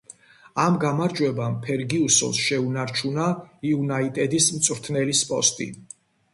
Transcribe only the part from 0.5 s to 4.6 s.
ამ გამარჯვებამ ფერგიუსონს შეუნარჩუნა „იუნაიტედის“